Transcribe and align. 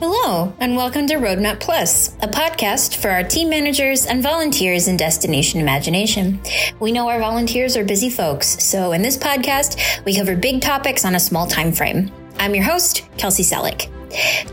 Hello, 0.00 0.54
and 0.60 0.76
welcome 0.76 1.08
to 1.08 1.14
Roadmap 1.14 1.58
Plus, 1.58 2.14
a 2.22 2.28
podcast 2.28 2.98
for 2.98 3.10
our 3.10 3.24
team 3.24 3.50
managers 3.50 4.06
and 4.06 4.22
volunteers 4.22 4.86
in 4.86 4.96
Destination 4.96 5.58
Imagination. 5.58 6.38
We 6.78 6.92
know 6.92 7.08
our 7.08 7.18
volunteers 7.18 7.76
are 7.76 7.82
busy 7.82 8.08
folks, 8.08 8.62
so 8.62 8.92
in 8.92 9.02
this 9.02 9.18
podcast, 9.18 10.04
we 10.04 10.14
cover 10.14 10.36
big 10.36 10.60
topics 10.60 11.04
on 11.04 11.16
a 11.16 11.20
small 11.20 11.48
time 11.48 11.72
frame. 11.72 12.12
I'm 12.38 12.54
your 12.54 12.62
host, 12.62 13.08
Kelsey 13.16 13.42
Selleck. 13.42 13.90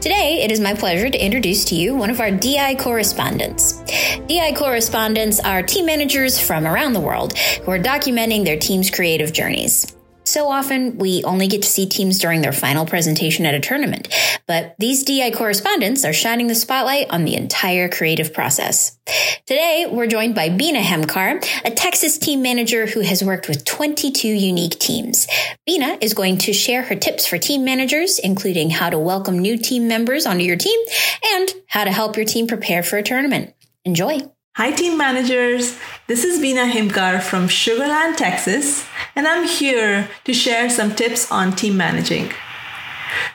Today, 0.02 0.42
it 0.44 0.52
is 0.52 0.60
my 0.60 0.74
pleasure 0.74 1.12
to 1.12 1.26
introduce 1.26 1.64
to 1.66 1.76
you 1.76 1.96
one 1.96 2.10
of 2.10 2.20
our 2.20 2.32
DI 2.32 2.74
correspondents. 2.76 3.84
DI 4.28 4.52
correspondents 4.58 5.40
are 5.40 5.62
team 5.62 5.86
managers 5.86 6.40
from 6.40 6.66
around 6.66 6.94
the 6.94 7.00
world 7.00 7.38
who 7.38 7.70
are 7.70 7.78
documenting 7.78 8.46
their 8.46 8.58
team's 8.58 8.90
creative 8.90 9.32
journeys. 9.32 9.95
So 10.36 10.50
often, 10.50 10.98
we 10.98 11.24
only 11.24 11.48
get 11.48 11.62
to 11.62 11.70
see 11.70 11.86
teams 11.86 12.20
during 12.20 12.42
their 12.42 12.52
final 12.52 12.86
presentation 12.86 13.46
at 13.46 13.56
a 13.56 13.62
tournament, 13.62 14.14
but 14.46 14.76
these 14.78 15.06
DI 15.06 15.32
correspondents 15.32 16.04
are 16.04 16.12
shining 16.12 16.48
the 16.48 16.56
spotlight 16.56 17.10
on 17.10 17.24
the 17.24 17.38
entire 17.38 17.88
creative 17.88 18.34
process. 18.34 18.98
Today, 19.46 19.88
we're 19.90 20.08
joined 20.08 20.36
by 20.36 20.50
Bina 20.50 20.82
Hemkar, 20.82 21.42
a 21.64 21.72
Texas 21.72 22.18
team 22.18 22.42
manager 22.42 22.86
who 22.86 23.00
has 23.00 23.24
worked 23.24 23.48
with 23.48 23.64
22 23.64 24.28
unique 24.28 24.78
teams. 24.78 25.26
Bina 25.66 25.98
is 26.02 26.14
going 26.14 26.38
to 26.40 26.52
share 26.52 26.82
her 26.82 26.96
tips 26.96 27.26
for 27.26 27.38
team 27.38 27.64
managers, 27.64 28.20
including 28.20 28.72
how 28.72 28.90
to 28.90 29.00
welcome 29.00 29.40
new 29.40 29.58
team 29.58 29.88
members 29.88 30.26
onto 30.26 30.44
your 30.44 30.58
team 30.58 30.80
and 31.28 31.54
how 31.68 31.86
to 31.86 31.94
help 31.94 32.18
your 32.18 32.26
team 32.26 32.46
prepare 32.46 32.84
for 32.84 32.98
a 32.98 33.04
tournament. 33.04 33.54
Enjoy. 33.86 34.20
Hi, 34.58 34.72
team 34.72 34.98
managers. 34.98 35.78
This 36.08 36.24
is 36.24 36.40
Bina 36.40 36.62
Himkar 36.62 37.22
from 37.22 37.50
Sugar 37.50 37.90
Land, 37.90 38.18
Texas, 38.18 38.88
and 39.14 39.28
I'm 39.28 39.46
here 39.46 40.08
to 40.24 40.34
share 40.34 40.70
some 40.70 40.96
tips 40.96 41.30
on 41.30 41.52
team 41.52 41.76
managing. 41.76 42.32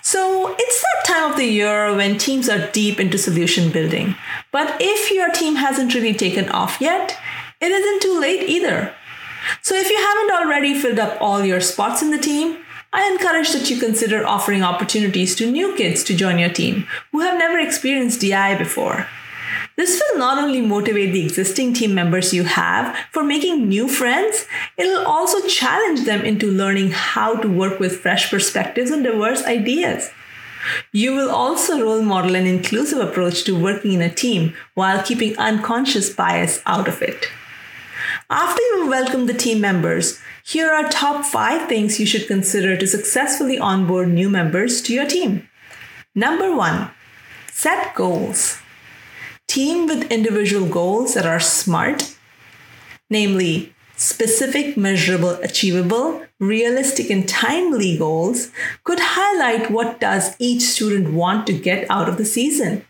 So, 0.00 0.56
it's 0.58 0.80
that 0.80 1.04
time 1.04 1.30
of 1.30 1.36
the 1.36 1.44
year 1.44 1.94
when 1.94 2.16
teams 2.16 2.48
are 2.48 2.70
deep 2.70 2.98
into 2.98 3.18
solution 3.18 3.70
building. 3.70 4.14
But 4.50 4.78
if 4.80 5.10
your 5.10 5.28
team 5.30 5.56
hasn't 5.56 5.94
really 5.94 6.14
taken 6.14 6.48
off 6.48 6.80
yet, 6.80 7.18
it 7.60 7.70
isn't 7.70 8.00
too 8.00 8.18
late 8.18 8.48
either. 8.48 8.94
So, 9.60 9.74
if 9.74 9.90
you 9.90 9.98
haven't 9.98 10.40
already 10.40 10.72
filled 10.72 10.98
up 10.98 11.20
all 11.20 11.44
your 11.44 11.60
spots 11.60 12.00
in 12.00 12.12
the 12.12 12.24
team, 12.30 12.64
I 12.94 13.06
encourage 13.06 13.52
that 13.52 13.68
you 13.68 13.78
consider 13.78 14.26
offering 14.26 14.62
opportunities 14.62 15.36
to 15.36 15.50
new 15.50 15.76
kids 15.76 16.02
to 16.04 16.16
join 16.16 16.38
your 16.38 16.48
team 16.48 16.86
who 17.12 17.20
have 17.20 17.38
never 17.38 17.58
experienced 17.58 18.22
DI 18.22 18.56
before. 18.56 19.06
This 19.80 19.98
will 19.98 20.18
not 20.18 20.36
only 20.36 20.60
motivate 20.60 21.14
the 21.14 21.24
existing 21.24 21.72
team 21.72 21.94
members 21.94 22.34
you 22.34 22.44
have 22.44 22.94
for 23.12 23.24
making 23.24 23.66
new 23.66 23.88
friends, 23.88 24.44
it'll 24.76 25.06
also 25.06 25.48
challenge 25.48 26.04
them 26.04 26.20
into 26.20 26.52
learning 26.52 26.90
how 26.90 27.36
to 27.36 27.48
work 27.48 27.80
with 27.80 27.96
fresh 27.96 28.30
perspectives 28.30 28.90
and 28.90 29.02
diverse 29.02 29.42
ideas. 29.44 30.10
You 30.92 31.14
will 31.14 31.30
also 31.30 31.80
role 31.80 32.02
model 32.02 32.34
an 32.34 32.44
inclusive 32.44 32.98
approach 32.98 33.44
to 33.44 33.58
working 33.58 33.94
in 33.94 34.02
a 34.02 34.14
team 34.14 34.52
while 34.74 35.02
keeping 35.02 35.38
unconscious 35.38 36.10
bias 36.12 36.60
out 36.66 36.86
of 36.86 37.00
it. 37.00 37.28
After 38.28 38.60
you 38.60 38.86
welcome 38.86 39.24
the 39.24 39.32
team 39.32 39.62
members, 39.62 40.20
here 40.44 40.70
are 40.70 40.90
top 40.90 41.24
five 41.24 41.70
things 41.70 41.98
you 41.98 42.04
should 42.04 42.26
consider 42.26 42.76
to 42.76 42.86
successfully 42.86 43.58
onboard 43.58 44.08
new 44.10 44.28
members 44.28 44.82
to 44.82 44.92
your 44.92 45.06
team. 45.06 45.48
Number 46.14 46.54
one, 46.54 46.90
set 47.50 47.94
goals. 47.94 48.60
Team 49.50 49.88
with 49.88 50.12
individual 50.12 50.68
goals 50.68 51.14
that 51.14 51.26
are 51.26 51.40
smart, 51.40 52.14
namely 53.10 53.74
specific, 53.96 54.76
measurable, 54.76 55.30
achievable, 55.42 56.22
realistic 56.38 57.10
and 57.10 57.28
timely 57.28 57.98
goals 57.98 58.52
could 58.84 59.00
highlight 59.02 59.68
what 59.68 59.98
does 59.98 60.36
each 60.38 60.62
student 60.62 61.12
want 61.12 61.48
to 61.48 61.52
get 61.52 61.90
out 61.90 62.08
of 62.08 62.16
the 62.16 62.24
season. 62.24 62.84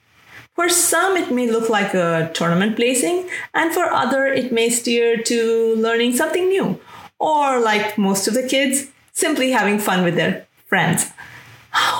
For 0.54 0.68
some, 0.68 1.16
it 1.16 1.32
may 1.32 1.50
look 1.50 1.70
like 1.70 1.94
a 1.94 2.30
tournament 2.34 2.76
placing, 2.76 3.30
and 3.54 3.72
for 3.72 3.84
other, 3.84 4.26
it 4.26 4.52
may 4.52 4.68
steer 4.68 5.16
to 5.16 5.74
learning 5.76 6.14
something 6.14 6.46
new, 6.46 6.78
or 7.18 7.58
like 7.58 7.96
most 7.96 8.28
of 8.28 8.34
the 8.34 8.46
kids, 8.46 8.88
simply 9.14 9.52
having 9.52 9.78
fun 9.78 10.04
with 10.04 10.16
their 10.16 10.46
friends. 10.66 11.10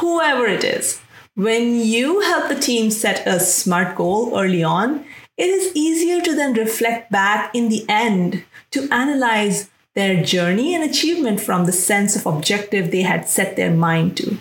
Whoever 0.00 0.46
it 0.46 0.64
is. 0.64 1.00
When 1.36 1.76
you 1.76 2.20
help 2.22 2.48
the 2.48 2.58
team 2.58 2.90
set 2.90 3.24
a 3.24 3.38
smart 3.38 3.96
goal 3.96 4.36
early 4.36 4.64
on, 4.64 5.04
it 5.36 5.48
is 5.48 5.74
easier 5.76 6.20
to 6.20 6.34
then 6.34 6.54
reflect 6.54 7.12
back 7.12 7.54
in 7.54 7.68
the 7.68 7.86
end 7.88 8.44
to 8.72 8.88
analyze 8.90 9.70
their 9.94 10.22
journey 10.24 10.74
and 10.74 10.82
achievement 10.82 11.40
from 11.40 11.66
the 11.66 11.72
sense 11.72 12.16
of 12.16 12.26
objective 12.26 12.90
they 12.90 13.02
had 13.02 13.28
set 13.28 13.54
their 13.54 13.70
mind 13.70 14.16
to, 14.16 14.38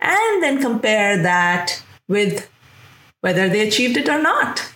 and 0.00 0.42
then 0.42 0.60
compare 0.60 1.22
that 1.22 1.82
with 2.08 2.50
whether 3.20 3.48
they 3.48 3.66
achieved 3.66 3.96
it 3.96 4.08
or 4.08 4.20
not. 4.20 4.72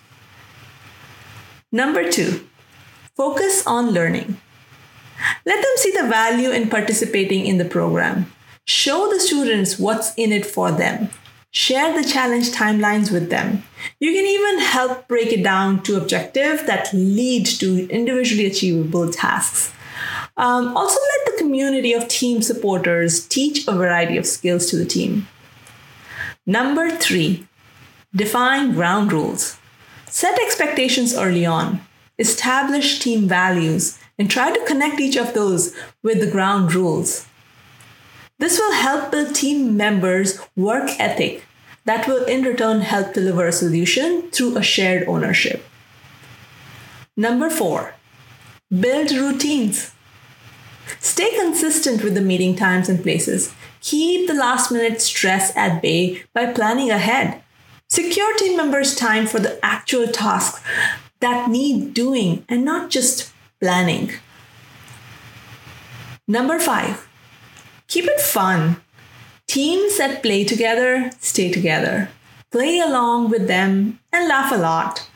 Number 1.72 2.08
two, 2.08 2.46
focus 3.16 3.66
on 3.66 3.90
learning. 3.90 4.40
Let 5.44 5.62
them 5.62 5.72
see 5.76 5.90
the 5.90 6.08
value 6.08 6.50
in 6.50 6.68
participating 6.68 7.44
in 7.44 7.58
the 7.58 7.64
program. 7.64 8.32
Show 8.66 9.10
the 9.10 9.18
students 9.18 9.80
what's 9.80 10.14
in 10.14 10.30
it 10.30 10.46
for 10.46 10.70
them. 10.70 11.10
Share 11.56 11.98
the 11.98 12.06
challenge 12.06 12.50
timelines 12.50 13.10
with 13.10 13.30
them. 13.30 13.62
You 13.98 14.12
can 14.12 14.26
even 14.26 14.58
help 14.58 15.08
break 15.08 15.32
it 15.32 15.42
down 15.42 15.82
to 15.84 15.96
objectives 15.96 16.64
that 16.64 16.92
lead 16.92 17.46
to 17.46 17.88
individually 17.88 18.44
achievable 18.44 19.10
tasks. 19.10 19.72
Um, 20.36 20.76
also, 20.76 21.00
let 21.00 21.32
the 21.32 21.38
community 21.38 21.94
of 21.94 22.08
team 22.08 22.42
supporters 22.42 23.26
teach 23.26 23.66
a 23.66 23.72
variety 23.72 24.18
of 24.18 24.26
skills 24.26 24.66
to 24.66 24.76
the 24.76 24.84
team. 24.84 25.28
Number 26.44 26.90
three, 26.90 27.46
define 28.14 28.74
ground 28.74 29.10
rules. 29.10 29.56
Set 30.10 30.38
expectations 30.38 31.16
early 31.16 31.46
on. 31.46 31.80
Establish 32.18 32.98
team 32.98 33.26
values 33.26 33.98
and 34.18 34.30
try 34.30 34.52
to 34.52 34.66
connect 34.66 35.00
each 35.00 35.16
of 35.16 35.32
those 35.32 35.74
with 36.02 36.20
the 36.20 36.30
ground 36.30 36.74
rules. 36.74 37.26
This 38.38 38.58
will 38.58 38.72
help 38.72 39.10
build 39.10 39.34
team 39.34 39.76
members' 39.76 40.38
work 40.54 40.90
ethic 40.98 41.44
that 41.86 42.06
will 42.06 42.24
in 42.24 42.42
return 42.42 42.80
help 42.82 43.14
deliver 43.14 43.46
a 43.46 43.52
solution 43.52 44.30
through 44.30 44.58
a 44.58 44.62
shared 44.62 45.08
ownership. 45.08 45.64
Number 47.16 47.48
four, 47.48 47.94
build 48.68 49.10
routines. 49.10 49.92
Stay 51.00 51.34
consistent 51.38 52.04
with 52.04 52.14
the 52.14 52.20
meeting 52.20 52.54
times 52.54 52.88
and 52.88 53.02
places. 53.02 53.54
Keep 53.80 54.26
the 54.26 54.34
last 54.34 54.70
minute 54.70 55.00
stress 55.00 55.56
at 55.56 55.80
bay 55.80 56.22
by 56.34 56.52
planning 56.52 56.90
ahead. 56.90 57.42
Secure 57.88 58.36
team 58.36 58.56
members' 58.56 58.94
time 58.94 59.26
for 59.26 59.38
the 59.38 59.64
actual 59.64 60.08
tasks 60.08 60.60
that 61.20 61.48
need 61.48 61.94
doing 61.94 62.44
and 62.48 62.64
not 62.64 62.90
just 62.90 63.32
planning. 63.60 64.12
Number 66.28 66.58
five, 66.58 67.08
keep 67.88 68.04
it 68.04 68.20
fun. 68.20 68.76
Teams 69.46 69.98
that 69.98 70.22
play 70.22 70.44
together 70.44 71.10
stay 71.20 71.50
together. 71.50 72.10
Play 72.50 72.78
along 72.78 73.30
with 73.30 73.46
them 73.46 73.98
and 74.12 74.28
laugh 74.28 74.52
a 74.52 74.56
lot. 74.56 75.08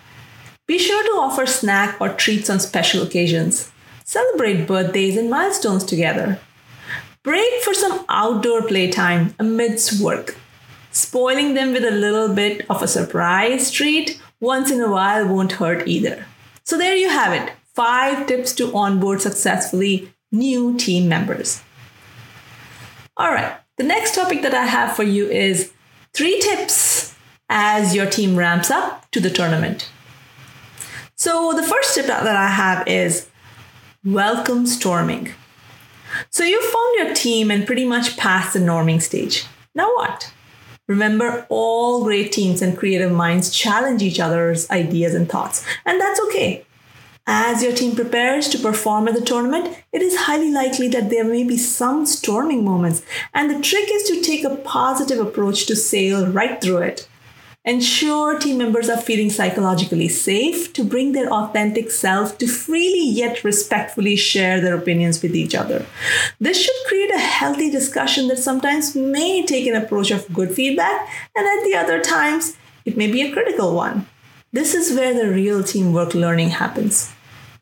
Be 0.67 0.79
sure 0.79 1.03
to 1.03 1.21
offer 1.21 1.47
snack 1.47 2.01
or 2.01 2.11
treats 2.11 2.49
on 2.49 2.61
special 2.61 3.03
occasions. 3.03 3.71
Celebrate 4.05 4.67
birthdays 4.67 5.17
and 5.17 5.31
milestones 5.31 5.85
together. 5.85 6.39
Break 7.23 7.63
for 7.63 7.75
some 7.75 8.05
outdoor 8.09 8.63
playtime 8.63 9.35
amidst 9.39 10.01
work. 10.01 10.37
Spoiling 10.93 11.55
them 11.55 11.73
with 11.73 11.85
a 11.85 11.91
little 11.91 12.35
bit 12.35 12.67
of 12.71 12.83
a 12.83 12.89
surprise 12.89 13.71
treat 13.71 14.21
once 14.41 14.71
in 14.71 14.81
a 14.81 14.91
while 14.91 15.27
won't 15.27 15.53
hurt 15.53 15.87
either. 15.87 16.25
So, 16.65 16.79
there 16.79 16.97
you 16.97 17.09
have 17.09 17.33
it 17.33 17.53
five 17.75 18.27
tips 18.27 18.53
to 18.53 18.75
onboard 18.75 19.21
successfully 19.21 20.13
new 20.33 20.77
team 20.77 21.09
members. 21.09 21.63
All 23.21 23.33
right, 23.35 23.55
the 23.77 23.85
next 23.85 24.15
topic 24.15 24.41
that 24.41 24.55
I 24.55 24.65
have 24.65 24.97
for 24.97 25.03
you 25.03 25.29
is 25.29 25.75
three 26.15 26.41
tips 26.41 27.15
as 27.51 27.95
your 27.95 28.07
team 28.07 28.35
ramps 28.35 28.71
up 28.71 29.11
to 29.11 29.21
the 29.21 29.29
tournament. 29.29 29.91
So, 31.17 31.53
the 31.53 31.63
first 31.63 31.95
tip 31.95 32.07
that 32.07 32.27
I 32.27 32.49
have 32.49 32.89
is 32.89 33.29
welcome 34.03 34.65
storming. 34.65 35.35
So, 36.31 36.45
you've 36.45 36.65
found 36.65 36.97
your 36.97 37.15
team 37.15 37.51
and 37.51 37.67
pretty 37.67 37.85
much 37.85 38.17
passed 38.17 38.55
the 38.55 38.59
norming 38.59 39.03
stage. 39.03 39.45
Now, 39.75 39.93
what? 39.97 40.33
Remember, 40.89 41.45
all 41.51 42.03
great 42.05 42.33
teams 42.33 42.63
and 42.63 42.75
creative 42.75 43.13
minds 43.13 43.51
challenge 43.51 44.01
each 44.01 44.19
other's 44.19 44.71
ideas 44.71 45.15
and 45.15 45.29
thoughts, 45.29 45.63
and 45.85 46.01
that's 46.01 46.21
okay. 46.29 46.65
As 47.33 47.63
your 47.63 47.73
team 47.73 47.95
prepares 47.95 48.49
to 48.49 48.59
perform 48.59 49.07
at 49.07 49.15
the 49.15 49.21
tournament, 49.21 49.79
it 49.93 50.03
is 50.03 50.23
highly 50.23 50.51
likely 50.51 50.89
that 50.89 51.11
there 51.11 51.23
may 51.23 51.45
be 51.45 51.57
some 51.57 52.05
storming 52.05 52.65
moments, 52.65 53.03
and 53.33 53.49
the 53.49 53.63
trick 53.63 53.89
is 53.89 54.03
to 54.09 54.21
take 54.21 54.43
a 54.43 54.57
positive 54.57 55.21
approach 55.21 55.67
to 55.67 55.77
sail 55.77 56.27
right 56.27 56.61
through 56.61 56.79
it. 56.79 57.07
Ensure 57.65 58.37
team 58.37 58.59
members 58.59 58.91
are 58.91 59.01
feeling 59.01 59.31
psychologically 59.31 60.09
safe 60.09 60.73
to 60.73 60.83
bring 60.83 61.13
their 61.13 61.33
authentic 61.33 61.93
self 61.93 62.37
to 62.39 62.49
freely 62.49 63.09
yet 63.09 63.45
respectfully 63.45 64.17
share 64.17 64.61
their 64.61 64.75
opinions 64.75 65.23
with 65.23 65.37
each 65.37 65.55
other. 65.55 65.87
This 66.41 66.61
should 66.61 66.87
create 66.89 67.15
a 67.15 67.19
healthy 67.19 67.71
discussion 67.71 68.27
that 68.27 68.41
sometimes 68.41 68.97
may 68.97 69.47
take 69.47 69.69
an 69.69 69.77
approach 69.77 70.11
of 70.11 70.33
good 70.33 70.51
feedback, 70.51 71.09
and 71.37 71.47
at 71.47 71.65
the 71.65 71.77
other 71.77 72.01
times, 72.01 72.57
it 72.85 72.97
may 72.97 73.09
be 73.09 73.23
a 73.23 73.33
critical 73.33 73.77
one. 73.77 74.09
This 74.53 74.75
is 74.75 74.97
where 74.99 75.15
the 75.15 75.31
real 75.31 75.63
teamwork 75.63 76.13
learning 76.13 76.49
happens. 76.49 77.13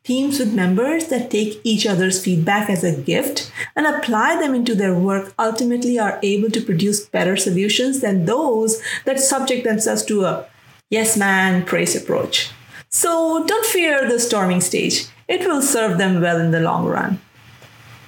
Teams 0.09 0.39
with 0.39 0.55
members 0.55 1.09
that 1.09 1.29
take 1.29 1.61
each 1.63 1.85
other's 1.85 2.19
feedback 2.19 2.67
as 2.67 2.83
a 2.83 2.99
gift 2.99 3.51
and 3.75 3.85
apply 3.85 4.41
them 4.41 4.55
into 4.55 4.73
their 4.73 4.95
work 4.95 5.35
ultimately 5.37 5.99
are 5.99 6.17
able 6.23 6.49
to 6.49 6.61
produce 6.61 7.05
better 7.05 7.37
solutions 7.37 7.99
than 7.99 8.25
those 8.25 8.81
that 9.05 9.19
subject 9.19 9.63
themselves 9.63 10.03
to 10.05 10.25
a 10.25 10.47
yes 10.89 11.15
man 11.15 11.63
praise 11.63 11.95
approach. 11.95 12.49
So 12.89 13.45
don't 13.45 13.67
fear 13.67 14.09
the 14.09 14.19
storming 14.19 14.61
stage, 14.61 15.05
it 15.27 15.41
will 15.41 15.61
serve 15.61 15.99
them 15.99 16.19
well 16.21 16.39
in 16.39 16.49
the 16.49 16.59
long 16.59 16.87
run. 16.87 17.21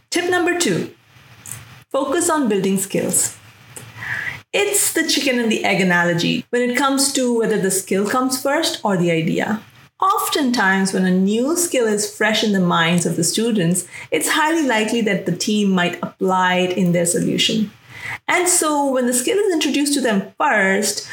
Tip 0.09 0.27
number 0.27 0.57
two 0.57 0.95
focus 1.89 2.31
on 2.31 2.49
building 2.49 2.79
skills. 2.79 3.37
It's 4.51 4.91
the 4.91 5.07
chicken 5.07 5.37
and 5.37 5.51
the 5.51 5.63
egg 5.63 5.79
analogy 5.79 6.47
when 6.49 6.67
it 6.67 6.75
comes 6.75 7.13
to 7.13 7.37
whether 7.37 7.61
the 7.61 7.69
skill 7.69 8.09
comes 8.09 8.41
first 8.41 8.81
or 8.83 8.97
the 8.97 9.11
idea. 9.11 9.61
Oftentimes, 10.01 10.93
when 10.93 11.05
a 11.05 11.11
new 11.11 11.55
skill 11.55 11.85
is 11.85 12.15
fresh 12.15 12.43
in 12.43 12.53
the 12.53 12.59
minds 12.59 13.05
of 13.05 13.15
the 13.15 13.23
students, 13.23 13.87
it's 14.09 14.29
highly 14.29 14.65
likely 14.67 15.01
that 15.01 15.27
the 15.27 15.35
team 15.35 15.69
might 15.69 16.01
apply 16.01 16.55
it 16.55 16.75
in 16.75 16.91
their 16.91 17.05
solution. 17.05 17.69
And 18.27 18.49
so, 18.49 18.91
when 18.91 19.05
the 19.05 19.13
skill 19.13 19.37
is 19.37 19.53
introduced 19.53 19.93
to 19.93 20.01
them 20.01 20.33
first, 20.39 21.07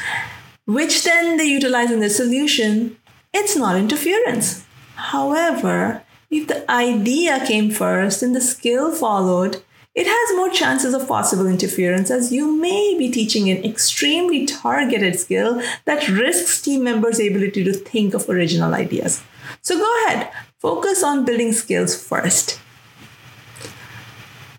which 0.65 1.03
then 1.03 1.37
they 1.37 1.45
utilize 1.45 1.91
in 1.91 1.99
their 1.99 2.09
solution, 2.09 2.97
it's 3.31 3.55
not 3.55 3.77
interference. 3.77 4.65
However, 4.95 6.03
if 6.31 6.47
the 6.47 6.69
idea 6.69 7.45
came 7.45 7.69
first 7.69 8.23
and 8.23 8.35
the 8.35 8.41
skill 8.41 8.91
followed, 8.91 9.61
it 9.95 10.05
has 10.05 10.37
more 10.37 10.49
chances 10.49 10.93
of 10.93 11.07
possible 11.07 11.47
interference 11.47 12.11
as 12.11 12.31
you 12.31 12.55
may 12.55 12.95
be 12.97 13.09
teaching 13.11 13.49
an 13.49 13.63
extremely 13.65 14.45
targeted 14.45 15.19
skill 15.19 15.61
that 15.85 16.07
risks 16.07 16.61
team 16.61 16.83
members' 16.83 17.19
ability 17.19 17.63
to 17.63 17.73
think 17.73 18.13
of 18.13 18.29
original 18.29 18.73
ideas. 18.73 19.21
So 19.61 19.77
go 19.77 20.05
ahead, 20.05 20.31
focus 20.59 21.03
on 21.03 21.25
building 21.25 21.53
skills 21.53 22.01
first. 22.01 22.59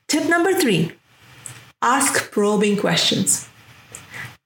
Tip 0.08 0.28
number 0.28 0.52
three 0.52 0.92
ask 1.80 2.30
probing 2.30 2.76
questions. 2.76 3.48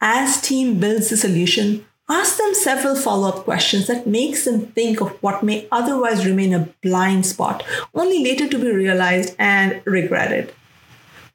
As 0.00 0.40
team 0.40 0.78
builds 0.78 1.08
the 1.08 1.16
solution, 1.16 1.86
ask 2.08 2.36
them 2.36 2.54
several 2.54 2.94
follow-up 2.94 3.44
questions 3.44 3.86
that 3.86 4.06
makes 4.06 4.44
them 4.44 4.66
think 4.66 5.00
of 5.00 5.10
what 5.22 5.42
may 5.42 5.66
otherwise 5.72 6.26
remain 6.26 6.52
a 6.52 6.69
blind 6.82 7.25
spot, 7.25 7.64
only 7.94 8.22
later 8.22 8.46
to 8.46 8.58
be 8.58 8.70
realized 8.70 9.34
and 9.38 9.81
regretted. 9.86 10.54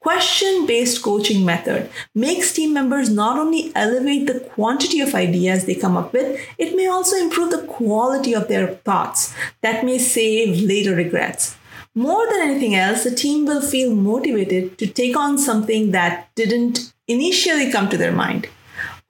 Question 0.02 0.66
based 0.66 1.04
coaching 1.04 1.44
method 1.44 1.90
makes 2.16 2.54
team 2.54 2.74
members 2.74 3.10
not 3.10 3.38
only 3.38 3.72
elevate 3.76 4.28
the 4.28 4.40
quantity 4.40 5.02
of 5.02 5.14
ideas 5.14 5.66
they 5.66 5.76
come 5.76 5.98
up 5.98 6.14
with, 6.14 6.40
it 6.58 6.76
may 6.76 6.88
also 6.88 7.18
improve 7.18 7.52
the 7.52 7.68
quality 7.68 8.34
of 8.34 8.48
their 8.48 8.68
thoughts 8.68 9.34
that 9.62 9.84
may 9.84 9.98
save 9.98 10.62
later 10.62 10.96
regrets. 10.96 11.58
More 11.96 12.26
than 12.32 12.42
anything 12.42 12.76
else, 12.76 13.04
the 13.04 13.14
team 13.14 13.46
will 13.46 13.62
feel 13.62 13.94
motivated 13.94 14.78
to 14.78 14.88
take 14.88 15.18
on 15.18 15.38
something 15.38 15.92
that 15.92 16.30
didn't 16.34 16.94
initially 17.10 17.70
come 17.70 17.90
to 17.90 17.98
their 17.98 18.14
mind. 18.14 18.48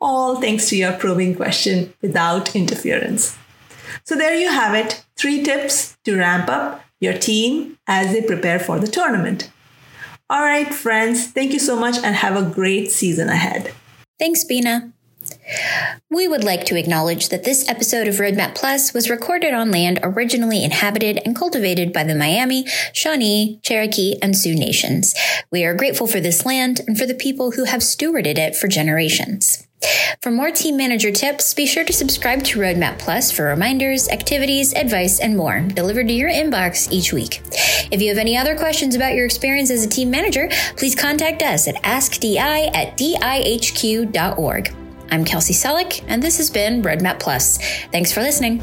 All 0.01 0.41
thanks 0.41 0.69
to 0.69 0.75
your 0.75 0.93
probing 0.93 1.35
question 1.35 1.93
without 2.01 2.55
interference. 2.55 3.37
So, 4.05 4.15
there 4.15 4.33
you 4.33 4.49
have 4.49 4.73
it 4.73 5.05
three 5.15 5.43
tips 5.43 5.97
to 6.05 6.17
ramp 6.17 6.49
up 6.49 6.81
your 6.99 7.13
team 7.13 7.77
as 7.85 8.11
they 8.11 8.23
prepare 8.23 8.59
for 8.59 8.79
the 8.79 8.87
tournament. 8.87 9.51
All 10.31 10.41
right, 10.41 10.71
friends, 10.71 11.25
thank 11.25 11.53
you 11.53 11.59
so 11.59 11.75
much 11.75 11.97
and 11.97 12.15
have 12.15 12.35
a 12.35 12.47
great 12.47 12.91
season 12.91 13.29
ahead. 13.29 13.73
Thanks, 14.19 14.43
Bina. 14.43 14.91
We 16.11 16.27
would 16.27 16.43
like 16.43 16.65
to 16.65 16.77
acknowledge 16.77 17.29
that 17.29 17.45
this 17.45 17.67
episode 17.67 18.07
of 18.07 18.15
Roadmap 18.15 18.53
Plus 18.53 18.93
was 18.93 19.09
recorded 19.09 19.53
on 19.53 19.71
land 19.71 19.99
originally 20.03 20.63
inhabited 20.63 21.19
and 21.25 21.35
cultivated 21.35 21.91
by 21.91 22.03
the 22.03 22.13
Miami, 22.13 22.65
Shawnee, 22.93 23.59
Cherokee, 23.63 24.17
and 24.21 24.37
Sioux 24.37 24.55
nations. 24.55 25.15
We 25.51 25.63
are 25.63 25.73
grateful 25.73 26.05
for 26.05 26.19
this 26.19 26.45
land 26.45 26.81
and 26.87 26.97
for 26.97 27.07
the 27.07 27.15
people 27.15 27.51
who 27.51 27.63
have 27.63 27.81
stewarded 27.81 28.37
it 28.37 28.55
for 28.55 28.67
generations. 28.67 29.67
For 30.21 30.31
more 30.31 30.51
team 30.51 30.75
manager 30.75 31.11
tips, 31.11 31.53
be 31.53 31.65
sure 31.65 31.85
to 31.85 31.93
subscribe 31.93 32.43
to 32.45 32.59
Roadmap 32.59 32.99
Plus 32.99 33.31
for 33.31 33.45
reminders, 33.45 34.09
activities, 34.09 34.73
advice, 34.73 35.19
and 35.19 35.37
more 35.37 35.61
delivered 35.61 36.07
to 36.09 36.13
your 36.13 36.29
inbox 36.29 36.91
each 36.91 37.13
week. 37.13 37.41
If 37.91 38.01
you 38.01 38.09
have 38.09 38.17
any 38.17 38.35
other 38.35 38.57
questions 38.57 38.95
about 38.95 39.13
your 39.13 39.25
experience 39.25 39.71
as 39.71 39.85
a 39.85 39.89
team 39.89 40.11
manager, 40.11 40.49
please 40.75 40.95
contact 40.95 41.41
us 41.41 41.67
at 41.67 41.75
askdi 41.83 42.37
at 42.37 42.97
dihq.org. 42.97 44.75
I'm 45.11 45.25
Kelsey 45.25 45.53
Selleck, 45.53 46.03
and 46.07 46.21
this 46.21 46.37
has 46.37 46.49
been 46.49 46.81
Roadmap 46.81 47.19
Plus. 47.19 47.57
Thanks 47.91 48.11
for 48.11 48.21
listening. 48.21 48.61